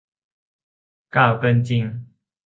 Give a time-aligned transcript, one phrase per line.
[1.15, 1.83] กล่าวเกินจริง